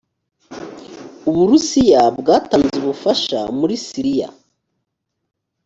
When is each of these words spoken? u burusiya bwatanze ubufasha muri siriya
u 1.29 1.31
burusiya 1.35 2.01
bwatanze 2.17 2.73
ubufasha 2.81 3.39
muri 3.59 3.75
siriya 3.85 4.29